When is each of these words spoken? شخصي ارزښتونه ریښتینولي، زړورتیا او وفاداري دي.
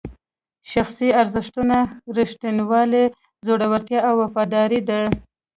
شخصي 0.71 1.07
ارزښتونه 1.21 1.77
ریښتینولي، 2.17 3.05
زړورتیا 3.47 3.99
او 4.09 4.13
وفاداري 4.21 4.81
دي. 4.89 5.03